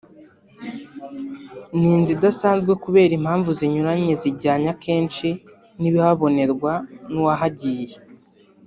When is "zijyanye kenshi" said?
4.21-5.27